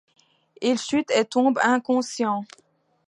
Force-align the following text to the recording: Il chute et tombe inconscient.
Il 0.63 0.79
chute 0.79 1.11
et 1.11 1.25
tombe 1.25 1.59
inconscient. 1.61 2.43